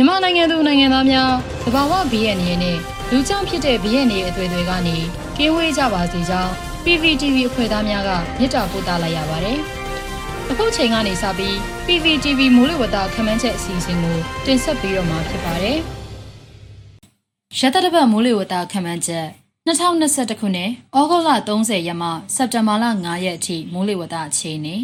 [0.00, 1.32] မြန်မာနိုင်ငံသူနိုင်ငံသားများ
[1.64, 2.78] တဘာဝဘီရဲ့အနေနဲ့
[3.10, 4.96] လူကြောင့်ဖြစ်တဲ့ဘီရဲ့နေအသွေးတွေကနေ
[5.36, 6.52] ကင်းဝေးကြပါစေကြောင်း
[6.84, 9.58] PVTV အဖွဲ့သားများကမြစ်တာပို့သလိုက်ရပါတယ်။
[10.50, 11.54] အခုချိန်ကနေစပြီး
[11.86, 14.16] PVTV မူလဝတ္တခမန်းချက်အစီအစဉ်ကို
[14.46, 15.78] တင်ဆက်ပြီးတော့မှာဖြစ်ပါတယ်။
[17.58, 19.26] ရတတပတ်မူလဝတ္တခမန်းချက်
[19.68, 24.76] 2021ခုနှစ်ဩဂုတ်လ30ရက်မှစက်တင်ဘာလ9ရက်အထိမိုးလေဝသအခြေအနေ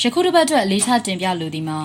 [0.00, 1.78] ယခုတစ်ပတ်အတွက်လေးချတင်ပြလိုသည်မှာ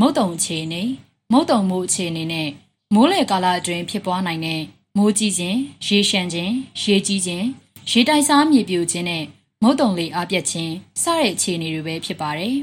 [0.00, 0.84] မုတ်တုံအခြေအနေ
[1.32, 2.48] မုတ်တုံမိုးအခြေအနေနဲ့
[2.94, 4.62] မိုးလေကာလအတွင်းဖြစ်ပွားနိုင်တဲ့
[4.96, 6.52] မိုးကြီးခြင်းရေရှမ်းခြင်း
[6.82, 7.46] ရေကြီးခြင်း
[7.90, 9.24] ရေတိုက်စားမြေပြိုခြင်းနဲ့
[9.62, 12.56] မုတ်တုံလေအပြတ်ခြင်းစတဲ့အခြေအနေတွေပဲဖြစ်ပါတယ်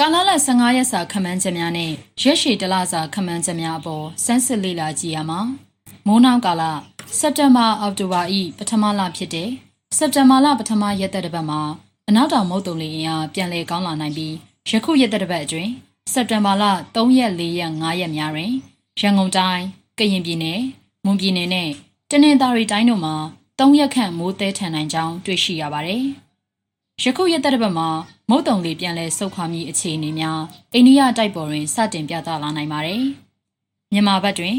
[0.00, 1.92] ကာလလ15ရက်စာခမန်းချက်များနဲ့
[2.22, 5.40] ရက်ရှည်တလစာခမန်းချက်များအပေါ်စမ်းစစ်လေ့လာကြည့်ရမှာ
[6.06, 6.62] မိုးနောက်ကာလ
[7.18, 9.50] စက်တင်ဘာအောက်တိုဘာဤပထမလဖြစ်တဲ့
[9.96, 11.60] စက်တင်ဘာလပထမရက်သက်တစ်ပတ်မှာ
[12.08, 14.34] အနောက်တောင်မုတ်တုံလေအင်အားပြန်လည်ကောင်းလာနိုင်ပြီး
[14.70, 15.72] ယခုရက်သက်တစ်ပတ်အတွင်း
[16.12, 16.64] စက်တင်ဘာလ
[16.94, 18.52] 3ရက်4ရက်5ရက်များတွင်
[19.00, 19.64] ရန်ကုန်တိုင်း
[19.98, 20.60] ကရင်ပြည်နယ်
[21.04, 21.70] မွန်ပြည်နယ်နဲ့
[22.10, 23.14] တနင်္သာရီတိုင်းတို့မှာ
[23.58, 26.04] 3ရက်ခန့်မိုးသည်ထန်နိုင်ကြောင်းတွေ့ရှိရပါတယ်။
[27.02, 27.88] ယခုရက်သက်တစ်ပတ်မှာ
[28.30, 30.40] မုတ်တုံလေပြန်လည်ဆုတ်ခွာမိအခြေအနေများ
[30.72, 33.02] အိန္ဒိယတိုက်ပေါ်တွင်စတင်ပြသလာနိုင်ပါတယ်။
[33.92, 34.56] မြန်မာဘက်တွင်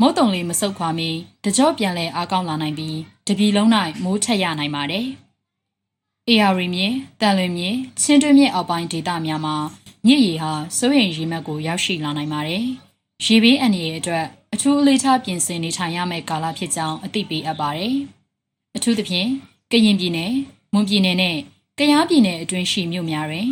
[0.00, 1.10] မုတ်တုံလေးမဆုတ်ခွာမီ
[1.44, 3.68] တကြောပြန်လဲအားကောင်းလာနိုင်ပြီးတပြီလုံး၌
[4.02, 5.06] မိုးထက်ရနိုင်ပါတယ်။
[6.28, 6.86] AR မြေ
[7.20, 9.56] တန်လွင်မြေချင်းတွင်းမြေအောက်ပိုင်းဒေသများမှာ
[10.06, 12.64] မြစ်ရေဟာစိုးရိမ်ရေမှတ်ကိုရောက်ရှိလာနိုင်ပါတယ်။
[13.24, 17.94] ရေဘေးအန္တရာယ်အတွက်အထူးအလေးထားပြင်ဆင်နေထိုင်ရမယ့်ကာလဖြစ်ကြောင်းအသိပေးအပ်ပါတယ်။
[18.76, 19.28] အထူးသဖြင့်
[19.70, 20.30] ကရင်ပြည်နယ်၊
[20.72, 21.36] မွန်ပြည်နယ်နဲ့
[21.78, 23.48] ကယားပြည်နယ်အတွင်းရှိမြို့များတွင်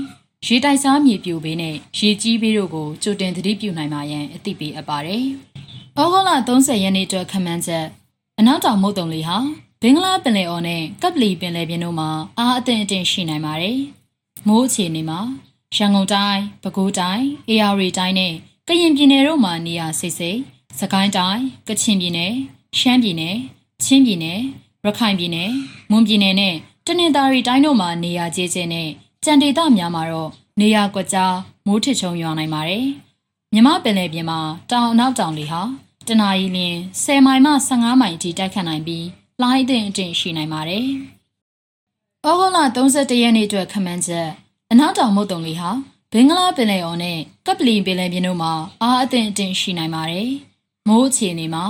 [0.47, 5.25] ရေတိုက်စားမြေပြိုဘေးနဲ့ရေကြီးဘေးတို့ကိုကြိုတင်သတိပြုနိုင်ပါရန်အသိပေးအပ်ပါတယ်။
[5.99, 7.87] ဩဂုတ်လ30ရက်နေ့အတွက်ခန့်မှန်းချက်
[8.39, 9.39] အနောက်တောင်မုတ်တုံလေးဟာ
[9.83, 13.79] ဘင်္ဂလားပင်လယ်အော်နဲ့ကပ်ပလီပင်လယ်ပြင်တို့မှာအားအသင့်အင့်ရှိနိုင်ပါတယ်။
[14.47, 15.21] မိုးအခြေအနေမှာ
[15.77, 18.35] ရန်ကုန်တိုင်း၊ပဲခူးတိုင်း၊အေရဝတီတိုင်းနဲ့
[18.69, 20.39] ကရင်ပြည်နယ်တို့မှာနေရာစိတ်စိတ်၊
[20.79, 22.33] စကိုင်းတိုင်း၊ကချင်ပြည်နယ်၊
[22.79, 23.37] ရှမ်းပြည်နယ်၊
[23.85, 24.39] ချင်းပြည်နယ်၊
[24.85, 25.49] ရခိုင်ပြည်နယ်၊
[25.91, 26.55] မွန်ပြည်နယ်နဲ့
[26.87, 28.89] တနင်္သာရီတိုင်းတို့မှာနေရာကျဲကျဲနဲ့
[29.25, 31.35] ကြံဒေသများမှာတော့နေရာကွက်ကြား
[31.67, 32.87] မိုးထစ်ချုံရွာနိုင်ပါတယ်။
[33.53, 35.63] မြမပင်လယ်ပြင်မှာတောင်အနောက်တောင်လေဟာ
[36.09, 39.07] တနာရီလျင်10မိုင်မှ15မိုင်အထိတိုက်ခတ်နိုင်ပြီး
[39.43, 40.87] လိုင်းအထင်အထင်ရှိနိုင်ပါတယ်။
[42.27, 44.31] ဩဂုတ်လ31ရက်နေ့အတွက်ခမန်းချက်
[44.73, 45.71] အနောက်တောင်မုတ်တုံလေးဟာ
[46.13, 48.53] ဘင်္ဂလားပင်လယ်အော်နဲ့ကပလီပင်လယ်ပြင်တို့မှာ
[48.83, 50.29] အားအသင့်အတင်ရှိနိုင်ပါတယ်။
[50.89, 51.65] မိုးအခြေအနေမှာ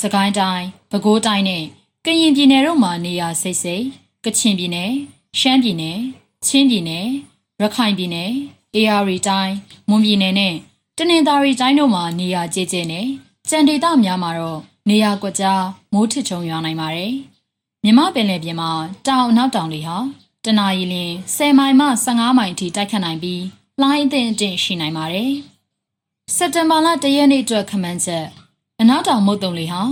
[0.00, 1.64] စကိုင်းတိုင်း၊ပဲခူးတိုင်းနဲ့
[2.04, 3.84] ကရင်ပြည်နယ်တို့မှာနေရာစိတ်စိတ်
[4.24, 4.90] ကချင်ပြည်နယ်၊
[5.38, 5.98] ရှမ်းပြည်နယ်၊
[6.46, 7.06] ချင်းပြည်နယ်၊
[7.60, 8.30] ရခိုင်ပြည်နယ်၊
[8.74, 9.52] အေရီတိုင်း၊
[9.88, 10.54] မွန်ပြည်နယ်နဲ့
[10.96, 13.06] တနင်္သာရီတိုင်းတို့မှာနေရာကျကျနဲ့
[13.48, 17.12] ကြံဒေသများမှာတော့နေရာကွက်ကြားမိုးထစ်ချုံရွာနိုင်ပါတယ်။
[17.84, 18.70] မြမပင်လယ်ပြင်မှာ
[19.06, 19.96] တောင်အနောက်တောင်လေဟာ
[20.46, 20.94] တနအီလ
[21.36, 23.42] 10မိုင်မှ15မိုင်အထိတိုက်ခတ်နိုင်ပြီး
[23.80, 25.32] လှိုင်းအသင့်အင့်ရှိနိုင်ပါတယ်။
[26.36, 28.26] စက်တင်ဘာလ1ရက်နေ့အတွက်ခမန်းချက်
[28.80, 29.82] အနောက်တောင်မုတ်တုံလေဟာ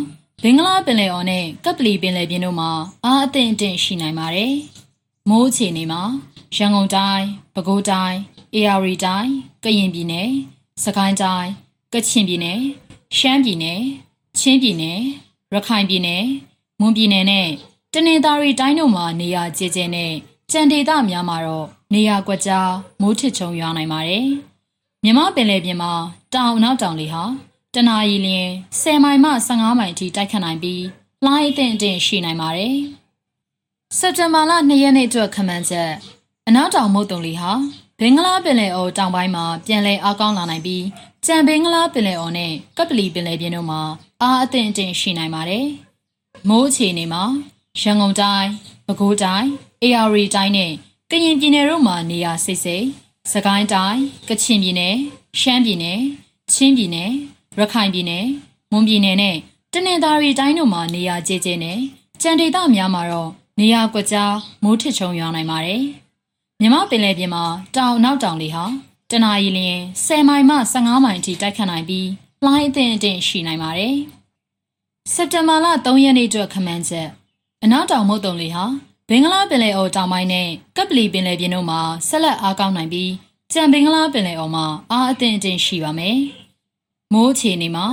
[0.43, 2.71] ဘင်္ဂလားပင်လယ်အော်နဲ့ကပ်ပလီပင်လယ်ပြင်တို့မှာ
[3.05, 4.55] အားအသင့်အင့်ရှိနိုင်ပါတယ်။
[5.29, 6.03] မိုးအခြေအနေမှာ
[6.57, 7.25] ရန်ကုန်တိုင်း၊
[7.55, 8.17] ပဲခူးတိုင်း၊
[8.55, 9.31] အေရီတိုင်း၊
[9.65, 10.29] ကရင်ပြည်နယ်၊
[10.85, 11.49] စကိုင်းတိုင်း၊
[11.93, 12.61] ကချင်ပြည်နယ်
[13.17, 13.83] ရှမ်းပြည်နယ်
[14.39, 15.01] ချင်းပြည်နယ်
[15.53, 16.25] ရခိုင်ပြည်နယ်
[16.81, 17.49] မွန်ပြည်နယ်နဲ့
[17.93, 20.13] တနင်္သာရီတိုင်းတို့မှာနေရာကျကျနဲ့
[20.53, 24.27] ကြံဒေသများမှာတော့နေရာကွက်ကြားမိုးထစ်ချုံရွာနိုင်ပါတယ်။
[25.05, 25.93] မြမပင်လယ်ပြင်မှာ
[26.35, 27.23] တောင်နောက်တောင်လေဟာ
[27.75, 30.85] တနအီလရင်10မိုင်မှ15မိုင်အထိတိုက်ခတ်နိုင်ပြီး
[31.25, 32.77] လှိုင်းအထင်အထင်ရှိနိုင်ပါတယ်။
[33.99, 35.91] စက်တင်ဘာလ2ရက်နေ့အတွက်ခမန်းချက်
[36.49, 37.53] အနောက်တောင်မုတ်တုံလီဟာ
[37.99, 40.85] ဘင်္ဂလားပင်လယ်အော်တောင်ပိုင်းမှာပြန်လည်အားကောင်းလာနိုင်ပြီး
[41.27, 43.83] ကြံဘင်္ဂလားပင်လယ်အော်နဲ့ကပလီပင်လယ်ပြင်တို့မှာ
[44.23, 45.67] အားအသင့်အင့်ရှိနိုင်ပါတယ်။
[46.49, 47.23] မိုးအခြေအနေမှာ
[47.81, 48.49] ရန်ကုန်တိုင်း၊
[48.87, 49.49] ပဲခူးတိုင်း၊
[49.83, 50.73] အေရီတိုင်းနဲ့
[51.11, 52.85] ကရင်ပြည်နယ်တို့မှာနေရာစိတ်စိတ်၊
[53.33, 53.99] စကိုင်းတိုင်း၊
[54.29, 54.95] ကချင်ပြည်နယ်၊
[55.41, 55.99] ရှမ်းပြည်နယ်၊
[56.53, 57.11] ချင်းပြည်နယ်၊
[57.59, 58.25] ရခိုင်ပြည်နယ်၊
[58.71, 59.37] မွန်ပြည်နယ်နဲ့
[59.73, 61.79] တနင်္သာရီတိုင်းတို့မှာနေရာကျကျနဲ့
[62.23, 63.31] ကြံဒေသများမှာတော့
[63.61, 65.83] နေရာကွက်ကြားမိုးထစ်ချုံရွာနိုင်ပါတယ်။
[66.61, 67.45] မြမပင်လယ်ပြင်မှာ
[67.77, 68.65] တောင်နောက်တောင်လေဟာ
[69.11, 72.09] တနအီလျင်10မိုင်မှ15မိုင်အထိတိုက်ခတ်နိုင်ပြီး
[72.45, 73.97] လှိုင်းအသင့်အင့်ရှိနိုင်ပါတယ်။
[75.13, 77.09] စက်တင်ဘာလ3ရက်နေ့အတွက်ခမန်းချက်
[77.63, 78.67] အနောက်တောင်မုတ်တုံလေဟာ
[79.13, 83.13] ဘင်္ဂလားပင်လယ်အော်တောင်ပိုင်းနဲ့ကပ်ပလီပင်လယ်ပြင်တို့မှာဆက်လက်အားကောင်းနိုင်ပြီး
[83.53, 86.19] ကြံဘင်္ဂလားပင်လယ်အော်မှာအားအသင့်အင့်ရှိပါမယ်။
[87.13, 87.87] မိုးအခြေအနေမှာ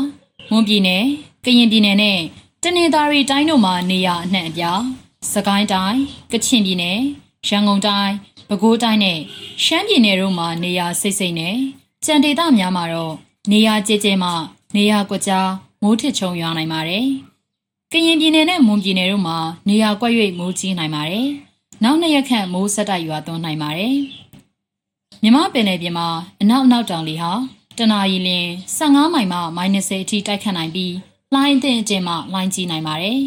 [0.50, 1.04] မွန်ပြည်နယ်၊
[1.46, 2.19] ကရင်ပြည်နယ်နဲ့
[2.64, 4.81] တနင်္သာရီတိုင်းတို့မှာနေရာအနှံ့အပြား
[5.34, 5.98] စကိုင်းတိုင်း၊
[6.31, 6.98] ကချင်ပြည်နယ်၊
[7.48, 8.13] ရန်ကုန်တိုင်း
[8.48, 9.20] ပဲခူးတိုင်းနဲ့
[9.63, 11.58] ရှမ်းပြည်နယ်တို့မှာနေရာစိတ်စိတ်နဲ့
[12.06, 13.13] ကြံဒေသများမှာတော့
[13.52, 14.30] နေရာကျကျမှ
[14.75, 15.50] နေရာကွက်ကြား
[15.81, 17.08] မိုးထစ်ချုံရွာနိုင်ပါတယ်။
[17.94, 19.38] ကရင်ပြည်နယ်နဲ့မွန်ပြည်နယ်တို့မှာ
[19.68, 21.28] နေရာကွက်၍မိုးကြီးနိုင်ပါတယ်။
[21.84, 23.98] နောက်နှစ်ရက်ခန့်မိုးဆက်တိုက်ရွာသွန်းနိုင်ပါတယ်။
[25.22, 26.07] မြမပင်လယ်ပြင်မှာ
[26.42, 27.31] အနောက်အနောက်တောင်လေဟာ
[27.78, 30.94] တနအီလရင်15မိုင်မှမိုင်20အထိတိုက်ခတ်နိုင်ပြီး
[31.34, 33.19] လှိုင်းအသင့်အကျဉ်မှလှိုင်းကြီးနိုင်ပါတယ်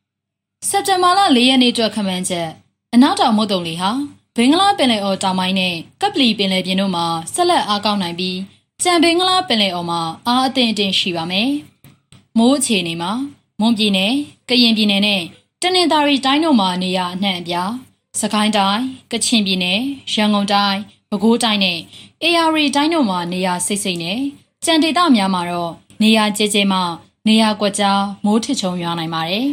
[0.68, 2.48] ။စက်တင်ဘာလ4ရက်နေ့အတွက်ခန့်မှန်းချက်
[2.94, 3.90] အနောက်တောင်မုတ်တုံလေဟာ
[4.36, 8.38] ဘင်္ဂလားပင်လယ်အော်တောင်ပိုင်းနဲ့ကပ်ပလီပင်လယ်ပြင်တို့မှာဆက်လက်အားကောင်းနိုင်ပြီး
[8.82, 11.50] ကြံဘင်္ဂလားပင်လယ်အော်မှာအားအသင့်အတင်ရှိပါမယ်။
[12.38, 13.12] မိုးအခြေအနေမှာ
[13.60, 14.12] မွန်ပြည်နယ်၊
[14.48, 15.22] ကရင်ပြည်နယ်နဲ့
[15.62, 17.72] တနင်္သာရီတိုင်းတို့မှာနေရာအနှံ့အပြား
[18.20, 19.80] စကိုင်းတိုင်းကချင်ပြည်နယ်
[20.12, 20.78] ရန်ကုန်တိုင်း
[21.10, 21.78] ပဲခူးတိုင်းနဲ့
[22.22, 24.20] AR တိုင်းတို့မှာနေရာစိတ်စိတ်နဲ့
[24.64, 25.72] ကြံဒေသများမှာတော့
[26.02, 26.80] နေရာကျဲကျဲမှ
[27.26, 29.46] နေရာကွက်ကြားမိုးထစ်ချုံရွာနိုင်ပါတယ်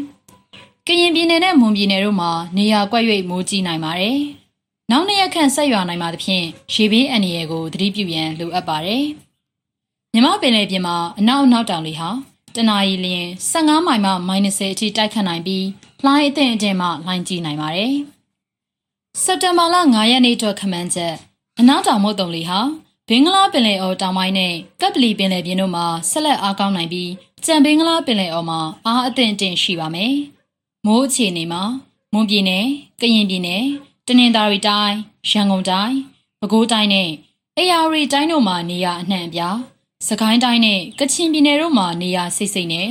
[0.87, 4.17] ။ကရင်ပြည်နယ်နဲ့မွန်ပြည်နယ်တို့မှာနေရာကွက်၍မိုးကြီးနိုင်ပါတယ်။
[4.91, 9.03] နောက်နှစ်ရက်ခန့်ဆက်ရွာနိုင်မှာသဖြင့်ရေဘေးအန္တရာယ်ကိုသတိပြုရန်လိုအပ်ပါတယ်။
[10.13, 12.09] မြမပင်လယ်ပြင်မှာအနောက်အနောက်တောင်လေဟာ
[12.57, 15.65] တနအီလရင်15မိုင်မှ -30 အထိတိုက်ခတ်နိုင်ပြီး
[16.03, 17.95] လှိုင်းအသင့်အတင်မှလှိုင်းကြီးနိုင်ပါတယ်။
[19.23, 21.15] စက်တင်ဘာလ9ရက်နေ့အတွက်ခန့်မှန်းချက်
[21.59, 22.59] အနောက်တောင်မုတ်တုံလေဟာ
[23.07, 27.11] ဘင်္ဂလားပင်လယ်အော်တောင်ပိုင်းနဲ့ကပ်ပလီပင်လယ်ပြင်တို့မှာဆက်လက်အားကောင်းနိုင်ပြီး
[27.45, 30.13] ကြံဘင်္ဂလားပင်လယ်အော်မှာအားအသင့်အတင်ရှိပါမယ်။
[30.85, 31.63] မိုးအခြေအနေမှာ
[32.13, 32.65] မွန်ပြည်နယ်၊
[33.01, 33.63] ကရင်ပြည်နယ်၊
[34.07, 34.95] တနင်္သာရီတိုင်း၊
[35.29, 35.93] ရန်ကုန်တိုင်း၊
[36.39, 37.09] ပဲခူးတိုင်းနဲ့
[37.57, 39.57] အေရဝတီတိုင်းတို့မှာနေရာအနှံ့အပြား
[40.05, 42.89] စကိုင်းတိုင်းနဲ့ကချင်ပြည်နယ်တို့မှာနေရာစိတ်စိတ်နဲ့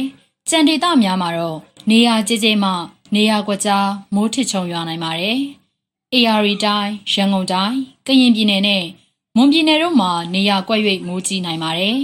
[0.48, 1.58] ကြံဒေသများမှာတော့
[1.90, 2.70] နေရာကျကျမှ
[3.14, 5.38] နေရာကွက်ကြားမိုးထစ်ချုံရွာနိုင်ပါတယ်။
[6.14, 7.76] AR တိုင်းရန်ကုန်တိုင်း
[8.06, 8.84] ကရင်ပြည်နယ်နဲ့
[9.36, 11.98] မွန်ပြည်နယ်တို့မှာနေရာကွက်၍မိုးကြီးနိုင်ပါတယ်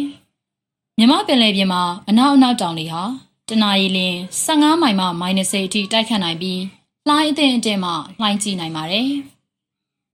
[0.99, 3.03] ။မြမပင်လယ်ပြင်မှာအနောက်အနောက်တောင်လေဟာ
[3.49, 3.99] တနအီလ
[4.45, 6.61] 15မိုင်မှ -30 အထိတိုက်ခတ်နိုင်ပြီး
[7.09, 7.91] လှိုင်းအသင့်အတင်မှ
[8.21, 9.09] လှိုင်းကြီးနိုင်ပါတယ်။